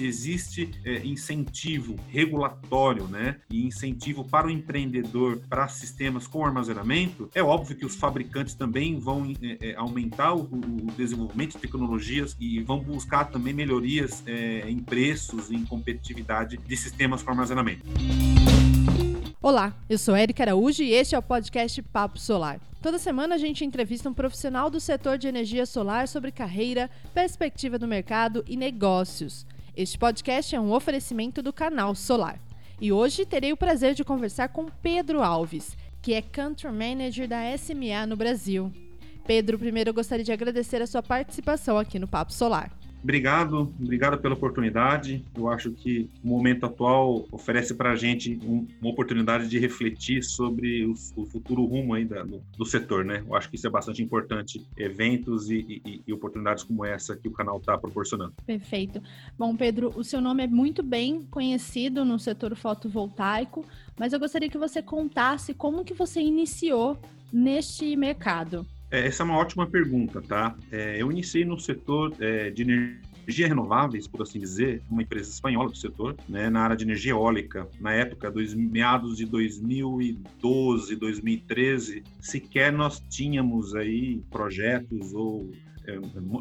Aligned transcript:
se 0.00 0.06
existe 0.06 0.70
é, 0.82 1.04
incentivo 1.04 1.94
regulatório, 2.08 3.06
né, 3.06 3.36
e 3.50 3.66
incentivo 3.66 4.24
para 4.24 4.46
o 4.46 4.50
empreendedor 4.50 5.40
para 5.46 5.68
sistemas 5.68 6.26
com 6.26 6.44
armazenamento, 6.44 7.28
é 7.34 7.42
óbvio 7.42 7.76
que 7.76 7.84
os 7.84 7.96
fabricantes 7.96 8.54
também 8.54 8.98
vão 8.98 9.30
é, 9.42 9.70
é 9.70 9.74
aumentar 9.76 10.32
o, 10.32 10.44
o, 10.44 10.90
desenvolvimento 10.96 11.52
de 11.52 11.58
tecnologias 11.58 12.34
e 12.40 12.60
vão 12.60 12.80
buscar 12.80 13.26
também 13.26 13.52
melhorias 13.52 14.22
é, 14.26 14.70
em 14.70 14.78
preços, 14.78 15.50
em 15.50 15.66
competitividade 15.66 16.56
de 16.56 16.76
sistemas 16.76 17.22
com 17.22 17.30
armazenamento. 17.30 17.82
Olá, 19.42 19.74
eu 19.88 19.98
sou 19.98 20.16
Erika 20.16 20.42
Araújo 20.42 20.82
e 20.82 20.92
este 20.92 21.14
é 21.14 21.18
o 21.18 21.22
podcast 21.22 21.82
Papo 21.82 22.18
Solar. 22.18 22.58
Toda 22.80 22.98
semana 22.98 23.34
a 23.34 23.38
gente 23.38 23.66
entrevista 23.66 24.08
um 24.08 24.14
profissional 24.14 24.70
do 24.70 24.80
setor 24.80 25.18
de 25.18 25.28
energia 25.28 25.66
solar 25.66 26.08
sobre 26.08 26.32
carreira, 26.32 26.90
perspectiva 27.12 27.78
do 27.78 27.86
mercado 27.86 28.42
e 28.48 28.56
negócios. 28.56 29.46
Este 29.76 29.96
podcast 29.96 30.54
é 30.54 30.60
um 30.60 30.72
oferecimento 30.72 31.40
do 31.40 31.52
canal 31.52 31.94
Solar. 31.94 32.40
E 32.80 32.90
hoje 32.92 33.24
terei 33.24 33.52
o 33.52 33.56
prazer 33.56 33.94
de 33.94 34.02
conversar 34.02 34.48
com 34.48 34.66
Pedro 34.82 35.22
Alves, 35.22 35.76
que 36.02 36.12
é 36.12 36.20
Country 36.20 36.72
Manager 36.72 37.28
da 37.28 37.56
SMA 37.56 38.04
no 38.06 38.16
Brasil. 38.16 38.72
Pedro, 39.26 39.58
primeiro 39.58 39.90
eu 39.90 39.94
gostaria 39.94 40.24
de 40.24 40.32
agradecer 40.32 40.82
a 40.82 40.86
sua 40.86 41.02
participação 41.02 41.78
aqui 41.78 41.98
no 41.98 42.08
Papo 42.08 42.32
Solar. 42.32 42.72
Obrigado, 43.02 43.72
obrigado 43.80 44.18
pela 44.18 44.34
oportunidade. 44.34 45.24
Eu 45.34 45.48
acho 45.48 45.70
que 45.70 46.08
o 46.22 46.28
momento 46.28 46.66
atual 46.66 47.26
oferece 47.32 47.74
para 47.74 47.92
a 47.92 47.96
gente 47.96 48.38
um, 48.44 48.66
uma 48.80 48.90
oportunidade 48.90 49.48
de 49.48 49.58
refletir 49.58 50.22
sobre 50.22 50.84
o, 50.84 50.94
o 51.16 51.26
futuro 51.26 51.64
rumo 51.64 51.94
aí 51.94 52.04
da, 52.04 52.22
do, 52.22 52.42
do, 52.56 52.64
setor, 52.66 53.04
né? 53.04 53.24
Eu 53.26 53.34
acho 53.34 53.48
que 53.48 53.56
isso 53.56 53.66
é 53.66 53.70
bastante 53.70 54.02
importante, 54.02 54.64
eventos 54.76 55.50
e, 55.50 55.80
e, 55.84 56.02
e 56.06 56.12
oportunidades 56.12 56.62
como 56.62 56.84
essa 56.84 57.16
que 57.16 57.26
o 57.26 57.32
canal 57.32 57.56
está 57.56 57.76
proporcionando. 57.78 58.34
Perfeito. 58.46 59.02
Bom, 59.38 59.56
Pedro, 59.56 59.92
o 59.96 60.04
seu 60.04 60.20
nome 60.20 60.44
é 60.44 60.46
muito 60.46 60.82
bem 60.82 61.22
conhecido 61.30 62.04
no 62.04 62.18
setor 62.18 62.54
fotovoltaico, 62.54 63.64
mas 63.98 64.12
eu 64.12 64.20
gostaria 64.20 64.48
que 64.48 64.58
você 64.58 64.82
contasse 64.82 65.54
como 65.54 65.84
que 65.84 65.94
você 65.94 66.20
iniciou 66.20 66.98
neste 67.32 67.96
mercado. 67.96 68.66
É, 68.90 69.06
essa 69.06 69.22
é 69.22 69.24
uma 69.24 69.36
ótima 69.36 69.66
pergunta, 69.66 70.20
tá? 70.20 70.56
É, 70.70 71.00
eu 71.00 71.10
iniciei 71.10 71.44
no 71.44 71.58
setor 71.58 72.12
é, 72.18 72.50
de 72.50 72.62
energia 72.62 73.46
renováveis, 73.46 74.08
por 74.08 74.22
assim 74.22 74.40
dizer, 74.40 74.82
uma 74.90 75.02
empresa 75.02 75.30
espanhola 75.30 75.70
do 75.70 75.76
setor, 75.76 76.16
né, 76.28 76.50
na 76.50 76.62
área 76.62 76.76
de 76.76 76.84
energia 76.84 77.12
eólica. 77.12 77.68
Na 77.80 77.92
época, 77.92 78.30
dois, 78.30 78.52
meados 78.52 79.16
de 79.16 79.26
2012, 79.26 80.96
2013, 80.96 82.02
sequer 82.20 82.72
nós 82.72 83.00
tínhamos 83.08 83.74
aí 83.74 84.20
projetos 84.30 85.12
ou 85.12 85.50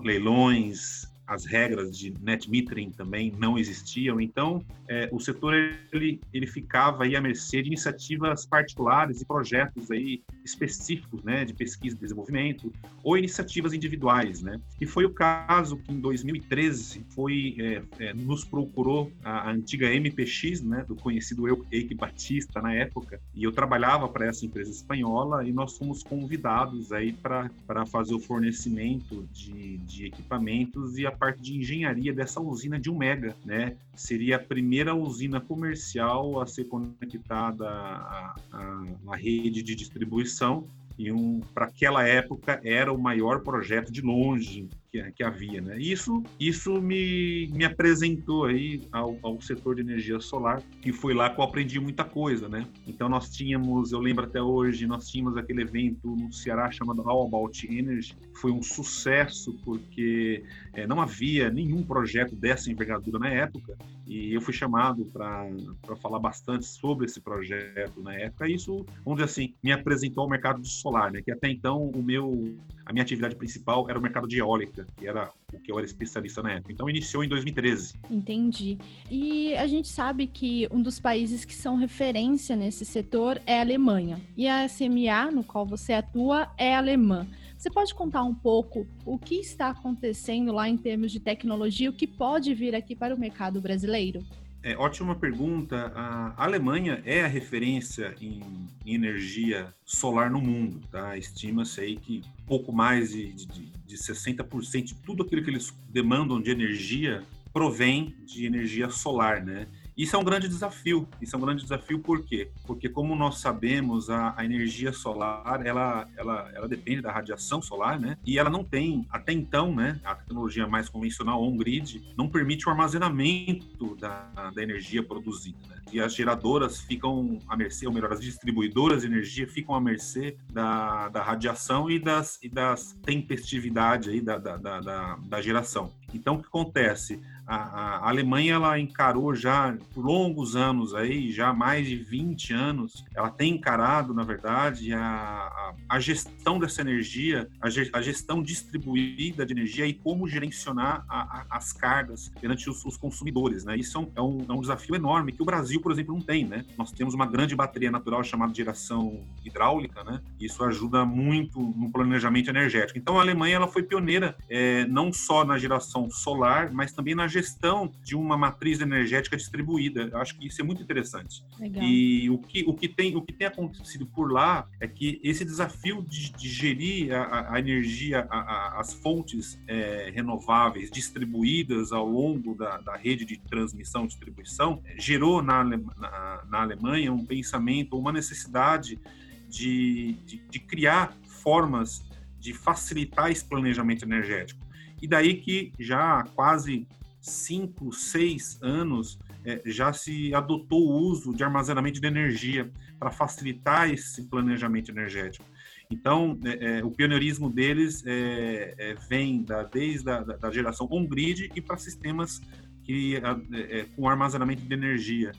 leilões 0.03 1.07
as 1.29 1.45
regras 1.45 1.95
de 1.95 2.11
net 2.21 2.49
metering 2.49 2.89
também 2.89 3.31
não 3.37 3.57
existiam, 3.57 4.19
então 4.19 4.65
é, 4.87 5.07
o 5.11 5.19
setor 5.19 5.53
ele, 5.93 6.19
ele 6.33 6.47
ficava 6.47 7.03
aí 7.03 7.15
à 7.15 7.21
mercê 7.21 7.61
de 7.61 7.67
iniciativas 7.67 8.47
particulares 8.47 9.21
e 9.21 9.25
projetos 9.25 9.91
aí 9.91 10.23
específicos, 10.43 11.23
né, 11.23 11.45
de 11.45 11.53
pesquisa 11.53 11.95
e 11.95 11.99
desenvolvimento, 11.99 12.73
ou 13.03 13.15
iniciativas 13.15 13.73
individuais, 13.73 14.41
né, 14.41 14.59
e 14.81 14.87
foi 14.87 15.05
o 15.05 15.11
caso 15.11 15.77
que 15.77 15.93
em 15.93 15.99
2013 15.99 17.05
foi, 17.09 17.55
é, 17.59 18.05
é, 18.05 18.13
nos 18.15 18.43
procurou 18.43 19.11
a, 19.23 19.49
a, 19.49 19.51
antiga 19.51 19.87
MPX, 19.87 20.63
né, 20.63 20.83
do 20.87 20.95
conhecido 20.95 21.45
Eike 21.71 21.93
Batista 21.93 22.59
na 22.59 22.73
época, 22.73 23.21
e 23.35 23.43
eu 23.43 23.51
trabalhava 23.51 24.09
para 24.09 24.25
essa 24.25 24.43
empresa 24.43 24.71
espanhola 24.71 25.47
e 25.47 25.51
nós 25.51 25.77
fomos 25.77 26.01
convidados 26.01 26.91
aí 26.91 27.13
para 27.13 27.85
fazer 27.85 28.15
o 28.15 28.19
fornecimento 28.19 29.29
de, 29.31 29.77
de 29.77 30.07
equipamentos 30.07 30.97
e 30.97 31.05
a 31.05 31.18
parte 31.19 31.41
de 31.41 31.57
engenharia 31.57 32.13
dessa 32.13 32.39
usina 32.39 32.79
de 32.79 32.89
1 32.89 32.97
mega, 32.97 33.35
né? 33.45 33.75
Seria 33.93 34.37
a 34.37 34.39
primeira 34.39 34.95
usina 34.95 35.41
comercial 35.41 36.41
a 36.41 36.47
ser 36.47 36.65
conectada 36.65 37.69
à, 37.69 38.35
à, 38.51 38.85
à 39.09 39.15
rede 39.15 39.61
de 39.61 39.75
distribuição 39.75 40.65
e 40.97 41.11
um, 41.11 41.39
para 41.53 41.65
aquela 41.65 42.07
época 42.07 42.59
era 42.63 42.91
o 42.91 42.97
maior 42.97 43.41
projeto 43.41 43.91
de 43.91 44.01
longe 44.01 44.69
que, 44.91 45.11
que 45.11 45.23
havia, 45.23 45.61
né? 45.61 45.77
Isso, 45.79 46.23
isso 46.39 46.81
me, 46.81 47.47
me 47.53 47.65
apresentou 47.65 48.45
aí 48.45 48.81
ao, 48.91 49.17
ao 49.21 49.41
setor 49.41 49.75
de 49.75 49.81
energia 49.81 50.19
solar, 50.19 50.61
que 50.81 50.91
foi 50.91 51.13
lá 51.13 51.29
que 51.29 51.39
eu 51.39 51.43
aprendi 51.43 51.79
muita 51.79 52.03
coisa, 52.03 52.49
né? 52.49 52.65
Então 52.87 53.07
nós 53.07 53.29
tínhamos, 53.29 53.91
eu 53.91 53.99
lembro 53.99 54.25
até 54.25 54.41
hoje, 54.41 54.87
nós 54.87 55.07
tínhamos 55.07 55.37
aquele 55.37 55.61
evento 55.61 56.15
no 56.15 56.31
Ceará 56.33 56.71
chamado 56.71 57.01
All 57.07 57.27
About 57.27 57.65
Energy, 57.67 58.15
foi 58.35 58.51
um 58.51 58.61
sucesso 58.61 59.53
porque 59.63 60.43
é, 60.73 60.87
não 60.87 61.01
havia 61.01 61.49
nenhum 61.49 61.83
projeto 61.83 62.35
dessa 62.35 62.71
envergadura 62.71 63.19
na 63.19 63.29
época 63.29 63.77
e 64.09 64.33
eu 64.33 64.41
fui 64.41 64.53
chamado 64.53 65.05
para 65.05 65.95
falar 66.01 66.17
bastante 66.17 66.65
sobre 66.65 67.05
esse 67.05 67.21
projeto 67.21 68.01
na 68.01 68.15
época. 68.15 68.47
E 68.47 68.55
isso, 68.55 68.83
vamos 69.05 69.19
dizer 69.19 69.25
assim, 69.25 69.53
me 69.63 69.71
apresentou 69.71 70.23
ao 70.23 70.29
mercado 70.29 70.59
de 70.59 70.67
solar, 70.67 71.11
né? 71.11 71.21
Que 71.21 71.31
até 71.31 71.47
então 71.47 71.89
o 71.89 72.01
meu 72.01 72.57
a 72.89 72.91
minha 72.91 73.03
atividade 73.03 73.35
principal 73.35 73.87
era 73.87 73.99
o 73.99 74.01
mercado 74.01 74.27
de 74.27 74.39
eólica, 74.39 74.87
que 74.97 75.07
era 75.07 75.31
o 75.53 75.59
que 75.59 75.71
eu 75.71 75.77
era 75.77 75.85
especialista 75.85 76.41
na 76.41 76.53
época. 76.53 76.73
Então, 76.73 76.89
iniciou 76.89 77.23
em 77.23 77.29
2013. 77.29 77.93
Entendi. 78.09 78.79
E 79.11 79.53
a 79.57 79.67
gente 79.67 79.87
sabe 79.87 80.25
que 80.25 80.67
um 80.71 80.81
dos 80.81 80.99
países 80.99 81.45
que 81.45 81.53
são 81.53 81.75
referência 81.75 82.55
nesse 82.55 82.83
setor 82.83 83.39
é 83.45 83.59
a 83.59 83.61
Alemanha. 83.61 84.19
E 84.35 84.47
a 84.47 84.67
SMA, 84.67 85.29
no 85.31 85.43
qual 85.43 85.67
você 85.67 85.93
atua, 85.93 86.51
é 86.57 86.75
alemã. 86.75 87.27
Você 87.59 87.69
pode 87.69 87.93
contar 87.93 88.23
um 88.23 88.33
pouco 88.33 88.87
o 89.05 89.19
que 89.19 89.35
está 89.35 89.71
acontecendo 89.71 90.53
lá 90.53 90.69
em 90.69 90.77
termos 90.77 91.11
de 91.11 91.19
tecnologia, 91.19 91.89
o 91.89 91.93
que 91.93 92.07
pode 92.07 92.53
vir 92.53 92.73
aqui 92.73 92.95
para 92.95 93.13
o 93.13 93.19
mercado 93.19 93.59
brasileiro? 93.59 94.25
É, 94.63 94.77
ótima 94.77 95.13
pergunta. 95.13 95.91
A 95.93 96.41
Alemanha 96.41 97.01
é 97.03 97.21
a 97.21 97.27
referência 97.27 98.15
em, 98.21 98.41
energia 98.85 99.73
solar 99.83 100.31
no 100.31 100.39
mundo. 100.39 100.79
Tá? 100.89 101.17
Estima-se 101.17 101.81
aí 101.81 101.97
que 101.97 102.23
pouco 102.47 102.71
mais 102.71 103.11
de, 103.11 103.33
de, 103.33 103.65
de 103.65 103.97
60% 103.97 104.81
de 104.81 104.95
tudo 104.95 105.23
aquilo 105.23 105.43
que 105.43 105.49
eles 105.49 105.73
demandam 105.89 106.41
de 106.41 106.51
energia 106.51 107.25
provém 107.51 108.15
de 108.25 108.45
energia 108.45 108.89
solar, 108.89 109.43
né? 109.43 109.67
Isso 109.99 110.15
é 110.15 110.19
um 110.19 110.23
grande 110.23 110.47
desafio. 110.47 111.05
Isso 111.21 111.35
é 111.35 111.37
um 111.37 111.41
grande 111.41 111.61
desafio 111.61 111.99
por 111.99 112.23
quê? 112.23 112.49
Porque 112.65 112.87
como 112.87 113.17
nós 113.17 113.39
sabemos, 113.39 114.09
a, 114.09 114.33
a, 114.37 114.45
energia 114.45 114.93
solar, 114.93 115.65
ela, 115.65 116.07
ela, 116.15 116.49
ela 116.55 116.69
depende 116.69 117.01
da 117.01 117.11
radiação 117.11 117.61
solar, 117.61 117.99
né? 117.99 118.17
E 118.25 118.39
ela 118.39 118.49
não 118.49 118.63
tem, 118.63 119.05
até 119.09 119.33
então, 119.33 119.75
né? 119.75 119.99
A 120.05 120.15
tecnologia 120.15 120.65
mais 120.65 120.87
convencional, 120.87 121.43
on-grid, 121.43 122.13
não 122.15 122.29
permite 122.29 122.65
o 122.65 122.71
armazenamento 122.71 123.93
da, 123.97 124.51
da 124.55 124.63
energia 124.63 125.03
produzida, 125.03 125.57
né? 125.67 125.81
E 125.91 125.99
as 125.99 126.15
geradoras 126.15 126.79
ficam 126.79 127.37
à 127.45 127.57
mercê, 127.57 127.85
ou 127.85 127.91
melhor, 127.91 128.13
as 128.13 128.21
distribuidoras 128.21 129.01
de 129.01 129.07
energia 129.07 129.47
ficam 129.49 129.75
à 129.75 129.81
mercê 129.81 130.37
da, 130.49 131.09
da 131.09 131.21
radiação 131.21 131.91
e 131.91 131.99
das, 131.99 132.39
e 132.41 132.47
das 132.47 132.93
tempestividade 133.03 134.11
aí 134.11 134.21
da, 134.21 134.37
da, 134.37 134.55
da, 134.55 135.15
da 135.15 135.41
geração. 135.41 135.91
Então, 136.13 136.35
o 136.35 136.41
que 136.41 136.47
acontece? 136.47 137.19
A, 137.49 137.55
a, 137.55 138.09
Alemanha 138.09 138.53
ela 138.53 138.79
encarou 138.79 139.33
já 139.33 139.75
por 139.93 140.05
longos 140.05 140.55
anos 140.55 140.93
aí, 140.93 141.31
já 141.31 141.51
mais 141.51 141.87
de 141.87 141.95
20 141.95 142.53
anos, 142.53 143.03
ela 143.15 143.29
tem 143.29 143.53
encarado, 143.53 144.13
na 144.13 144.23
verdade, 144.23 144.93
a, 144.93 145.73
a, 145.87 145.99
gestão 145.99 146.59
dessa 146.59 146.81
energia, 146.81 147.49
a, 147.61 147.69
ge, 147.69 147.89
a, 147.91 148.01
gestão 148.01 148.41
distribuída 148.43 149.45
de 149.45 149.53
energia 149.53 149.85
e 149.85 149.93
como 149.93 150.27
gerenciar 150.27 151.05
as 151.49 151.73
cargas 151.73 152.31
perante 152.39 152.69
os, 152.69 152.85
os 152.85 152.97
consumidores, 152.97 153.63
né? 153.63 153.77
Isso 153.77 153.97
é 154.15 154.21
um, 154.21 154.45
é 154.47 154.51
um, 154.53 154.61
desafio 154.61 154.95
enorme 154.95 155.31
que 155.31 155.41
o 155.41 155.45
Brasil, 155.45 155.81
por 155.81 155.91
exemplo, 155.91 156.13
não 156.13 156.21
tem, 156.21 156.45
né? 156.45 156.65
Nós 156.77 156.91
temos 156.91 157.13
uma 157.13 157.25
grande 157.25 157.55
bateria 157.55 157.89
natural 157.89 158.23
chamada 158.23 158.53
geração 158.53 159.25
hidráulica, 159.43 160.03
né? 160.03 160.21
Isso 160.39 160.63
ajuda 160.63 161.05
muito 161.05 161.59
no 161.59 161.89
planejamento 161.91 162.49
energético. 162.49 162.99
Então, 162.99 163.17
a 163.17 163.21
Alemanha 163.21 163.55
ela 163.55 163.67
foi 163.67 163.81
pioneira 163.81 164.35
é, 164.49 164.85
não 164.85 165.11
só 165.13 165.45
na 165.45 165.57
geração 165.57 165.69
geração 165.69 166.09
solar, 166.09 166.71
mas 166.71 166.91
também 166.91 167.15
na 167.15 167.27
gestão 167.39 167.91
de 168.03 168.15
uma 168.15 168.37
matriz 168.37 168.79
energética 168.81 169.37
distribuída. 169.37 170.09
Eu 170.11 170.17
acho 170.17 170.37
que 170.37 170.47
isso 170.47 170.61
é 170.61 170.63
muito 170.63 170.81
interessante. 170.81 171.43
Legal. 171.59 171.83
E 171.83 172.29
o 172.29 172.37
que, 172.37 172.63
o, 172.67 172.73
que 172.73 172.87
tem, 172.87 173.15
o 173.15 173.21
que 173.21 173.33
tem 173.33 173.47
acontecido 173.47 174.05
por 174.05 174.31
lá 174.31 174.67
é 174.79 174.87
que 174.87 175.19
esse 175.23 175.45
desafio 175.45 176.01
de, 176.01 176.31
de 176.31 176.49
gerir 176.49 177.13
a, 177.13 177.53
a 177.53 177.59
energia, 177.59 178.27
a, 178.29 178.37
a, 178.37 178.79
as 178.79 178.93
fontes 178.93 179.59
é, 179.67 180.11
renováveis 180.13 180.91
distribuídas 180.91 181.91
ao 181.91 182.07
longo 182.07 182.55
da, 182.55 182.77
da 182.77 182.95
rede 182.95 183.25
de 183.25 183.37
transmissão 183.37 184.03
e 184.05 184.07
distribuição, 184.07 184.81
gerou 184.97 185.41
na, 185.41 185.63
na, 185.63 186.43
na 186.49 186.61
Alemanha 186.61 187.11
um 187.13 187.25
pensamento, 187.25 187.97
uma 187.97 188.11
necessidade 188.11 188.99
de, 189.47 190.13
de, 190.25 190.37
de 190.49 190.59
criar 190.59 191.17
formas 191.23 192.03
de 192.39 192.53
facilitar 192.53 193.31
esse 193.31 193.43
planejamento 193.43 194.05
energético. 194.05 194.69
E 195.01 195.07
daí 195.07 195.35
que 195.35 195.71
já 195.79 196.19
há 196.19 196.23
quase 196.23 196.85
cinco, 197.29 197.91
seis 197.91 198.59
anos 198.61 199.19
é, 199.45 199.61
já 199.65 199.93
se 199.93 200.33
adotou 200.33 200.89
o 200.89 200.97
uso 201.09 201.33
de 201.33 201.43
armazenamento 201.43 201.99
de 201.99 202.07
energia 202.07 202.71
para 202.99 203.11
facilitar 203.11 203.89
esse 203.89 204.23
planejamento 204.23 204.91
energético. 204.91 205.45
Então, 205.89 206.37
é, 206.43 206.79
é, 206.79 206.85
o 206.85 206.91
pioneirismo 206.91 207.49
deles 207.49 208.03
é, 208.05 208.75
é, 208.77 208.95
vem 209.09 209.43
da, 209.43 209.63
desde 209.63 210.09
a 210.09 210.21
da, 210.21 210.35
da 210.35 210.51
geração 210.51 210.87
on-grid 210.91 211.49
e 211.55 211.61
para 211.61 211.77
sistemas 211.77 212.41
que 212.83 213.15
é, 213.15 213.85
com 213.95 214.07
armazenamento 214.07 214.61
de 214.61 214.73
energia. 214.73 215.31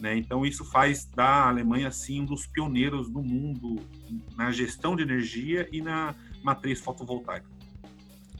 Né? 0.00 0.16
Então, 0.16 0.44
isso 0.44 0.64
faz 0.64 1.04
da 1.04 1.48
Alemanha, 1.48 1.88
assim, 1.88 2.20
um 2.20 2.24
dos 2.24 2.46
pioneiros 2.46 3.08
do 3.08 3.22
mundo 3.22 3.76
na 4.36 4.50
gestão 4.50 4.96
de 4.96 5.02
energia 5.02 5.68
e 5.70 5.80
na 5.80 6.14
matriz 6.42 6.80
fotovoltaica. 6.80 7.46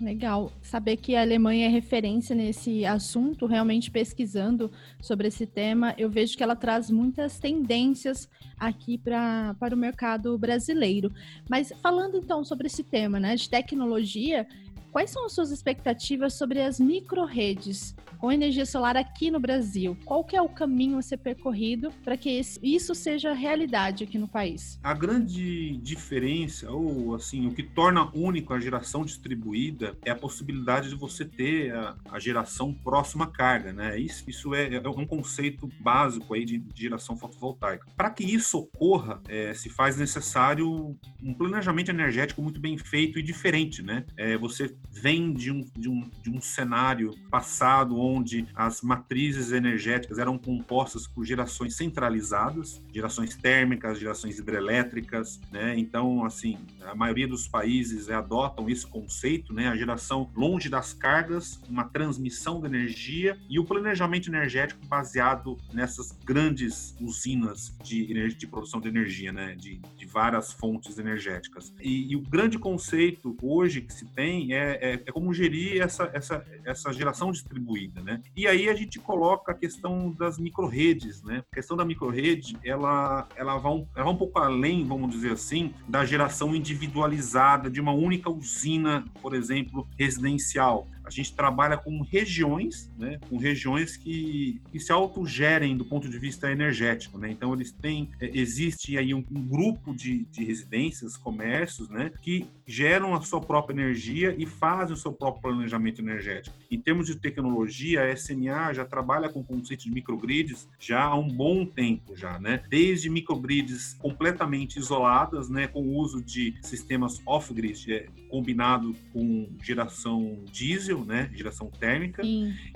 Legal. 0.03 0.53
Saber 0.61 0.97
que 0.97 1.15
a 1.15 1.21
Alemanha 1.21 1.67
é 1.67 1.69
referência 1.69 2.35
nesse 2.35 2.85
assunto, 2.85 3.47
realmente 3.47 3.89
pesquisando 3.89 4.69
sobre 5.01 5.29
esse 5.29 5.47
tema, 5.47 5.95
eu 5.97 6.11
vejo 6.11 6.37
que 6.37 6.43
ela 6.43 6.57
traz 6.57 6.91
muitas 6.91 7.39
tendências 7.39 8.29
aqui 8.59 8.99
pra, 8.99 9.55
para 9.61 9.75
o 9.75 9.79
mercado 9.79 10.37
brasileiro. 10.37 11.13
Mas 11.49 11.73
falando 11.81 12.17
então 12.17 12.45
sobre 12.45 12.67
esse 12.67 12.83
tema 12.83 13.21
né, 13.21 13.37
de 13.37 13.49
tecnologia, 13.49 14.45
Quais 14.93 15.09
são 15.09 15.25
as 15.25 15.33
suas 15.33 15.51
expectativas 15.51 16.35
sobre 16.35 16.61
as 16.61 16.79
microredes 16.79 17.97
com 18.19 18.31
energia 18.31 18.67
solar 18.67 18.95
aqui 18.95 19.31
no 19.31 19.41
Brasil? 19.41 19.97
Qual 20.05 20.23
que 20.23 20.37
é 20.37 20.43
o 20.43 20.51
caminho 20.51 20.99
a 20.99 21.03
ser 21.03 21.17
percorrido 21.17 21.91
para 22.05 22.15
que 22.15 22.31
isso 22.63 22.95
seja 22.95 23.33
realidade 23.33 24.05
aqui 24.05 24.19
no 24.19 24.29
país? 24.29 24.79
A 24.83 24.93
grande 24.93 25.79
diferença, 25.79 26.71
ou 26.71 27.15
assim, 27.15 27.47
o 27.47 27.55
que 27.55 27.63
torna 27.63 28.11
único 28.15 28.53
a 28.53 28.61
geração 28.61 29.03
distribuída 29.03 29.97
é 30.05 30.11
a 30.11 30.15
possibilidade 30.15 30.91
de 30.91 30.95
você 30.95 31.25
ter 31.25 31.75
a, 31.75 31.97
a 32.11 32.19
geração 32.19 32.75
próxima 32.75 33.25
à 33.25 33.29
carga, 33.29 33.73
né? 33.73 33.99
Isso, 33.99 34.29
isso 34.29 34.55
é, 34.55 34.75
é, 34.75 34.89
um 34.91 35.07
conceito 35.07 35.71
básico 35.81 36.35
aí 36.35 36.45
de, 36.45 36.59
de 36.59 36.83
geração 36.83 37.17
fotovoltaica. 37.17 37.87
Para 37.97 38.11
que 38.11 38.25
isso 38.25 38.59
ocorra, 38.59 39.23
é, 39.27 39.55
se 39.55 39.71
faz 39.71 39.97
necessário 39.97 40.95
um 41.23 41.33
planejamento 41.33 41.91
energético 41.91 42.43
muito 42.43 42.61
bem 42.61 42.77
feito 42.77 43.19
e 43.19 43.23
diferente, 43.23 43.83
né? 43.83 44.05
É, 44.19 44.37
você 44.37 44.77
vem 44.91 45.33
de 45.33 45.51
um, 45.51 45.67
de, 45.77 45.89
um, 45.89 46.09
de 46.23 46.31
um 46.31 46.41
cenário 46.41 47.15
passado 47.31 47.99
onde 47.99 48.47
as 48.55 48.83
matrizes 48.83 49.51
energéticas 49.51 50.19
eram 50.19 50.39
compostas 50.39 51.07
por 51.07 51.25
gerações 51.25 51.75
centralizadas, 51.77 52.81
gerações 52.93 53.35
térmicas, 53.35 53.99
gerações 53.99 54.39
hidrelétricas, 54.39 55.41
né? 55.51 55.75
Então, 55.79 56.25
assim, 56.25 56.59
a 56.83 56.95
maioria 56.95 57.27
dos 57.27 57.49
países 57.49 58.09
adotam 58.11 58.69
esse 58.69 58.87
conceito, 58.87 59.53
né? 59.53 59.69
A 59.69 59.77
geração 59.77 60.31
longe 60.37 60.69
das 60.69 60.93
cargas, 60.93 61.61
uma 61.69 61.85
transmissão 61.85 62.61
de 62.61 62.67
energia 62.67 63.39
e 63.49 63.59
o 63.59 63.65
planejamento 63.65 64.29
energético 64.29 64.85
baseado 64.87 65.59
nessas 65.73 66.13
grandes 66.25 66.95
usinas 67.01 67.77
de, 67.83 68.35
de 68.35 68.47
produção 68.47 68.81
de 68.81 68.89
energia, 68.89 69.33
né? 69.33 69.55
De, 69.55 69.81
de 69.97 70.07
várias 70.07 70.53
fontes 70.53 70.99
energéticas. 70.99 71.75
E, 71.81 72.13
e 72.13 72.17
o 72.17 72.21
grande 72.21 72.59
conceito 72.59 73.37
hoje 73.43 73.81
que 73.81 73.93
se 73.93 74.05
tem 74.07 74.53
é 74.53 74.72
é, 74.81 74.95
é, 74.95 75.13
como 75.13 75.33
gerir 75.33 75.83
essa, 75.83 76.11
essa, 76.13 76.45
essa 76.65 76.93
geração 76.93 77.31
distribuída, 77.31 78.03
né? 78.03 78.21
E 78.37 78.47
aí 78.47 78.69
a 78.69 78.75
gente 78.75 78.99
coloca 78.99 79.53
a 79.53 79.55
questão 79.55 80.11
das 80.11 80.39
microredes, 80.39 81.23
né? 81.23 81.45
A 81.53 81.55
questão 81.55 81.77
da 81.77 81.85
microrede, 81.85 82.59
ela, 82.65 83.29
ela, 83.37 83.57
um, 83.71 83.87
ela 83.95 84.05
vai 84.05 84.15
um 84.15 84.17
pouco 84.17 84.39
além, 84.39 84.87
vamos 84.87 85.11
dizer 85.11 85.33
assim, 85.33 85.75
da 85.89 86.05
geração 86.05 86.55
individualizada 86.55 87.71
de 87.71 87.81
uma 87.81 87.93
única 87.93 88.31
usina, 88.31 89.05
por 89.21 89.35
exemplo, 89.35 89.89
residencial. 89.99 90.89
A 91.05 91.11
gente 91.11 91.35
trabalha 91.35 91.77
com 91.77 92.01
regiões, 92.03 92.91
né, 92.99 93.19
com 93.29 93.37
regiões 93.37 93.97
que, 93.97 94.61
que 94.71 94.81
se 94.81 94.93
autogerem 94.93 95.77
do 95.77 95.85
ponto 95.85 96.09
de 96.09 96.19
vista 96.19 96.51
energético, 96.51 97.19
né? 97.19 97.31
Então 97.31 97.53
eles 97.55 97.73
têm, 97.73 98.11
é, 98.21 98.31
existe 98.33 98.97
aí 98.97 99.15
um, 99.15 99.25
um 99.31 99.47
grupo 99.47 99.95
de, 99.95 100.25
de 100.27 100.45
residências, 100.45 101.17
comércios, 101.17 101.89
né, 101.89 102.11
que 102.23 102.47
geram 102.67 103.15
a 103.15 103.21
sua 103.21 103.41
própria 103.41 103.75
energia 103.75 104.35
e 104.39 104.47
fazem 104.47 104.95
o 104.95 104.97
seu 104.97 105.13
próprio 105.13 105.43
planejamento 105.43 106.01
energético. 106.01 106.57
Em 106.73 106.81
termos 106.81 107.07
de 107.07 107.17
tecnologia, 107.17 108.03
a 108.03 108.17
SMA 108.17 108.73
já 108.73 108.83
trabalha 108.83 109.29
com 109.29 109.41
o 109.41 109.45
conceito 109.45 109.85
de 109.85 109.91
microgrids 109.91 110.67
já 110.81 111.03
há 111.03 111.15
um 111.15 111.29
bom 111.29 111.67
tempo 111.67 112.17
já, 112.17 112.39
né? 112.39 112.63
Desde 112.71 113.11
microgrids 113.11 113.95
completamente 114.01 114.79
isoladas, 114.79 115.51
né, 115.51 115.67
com 115.67 115.83
o 115.83 115.99
uso 115.99 116.23
de 116.23 116.55
sistemas 116.63 117.21
off-grid, 117.27 117.93
é, 117.93 118.07
combinado 118.31 118.97
com 119.13 119.51
geração 119.63 120.39
diesel 120.51 121.05
né, 121.05 121.31
geração 121.35 121.71
térmica, 121.71 122.23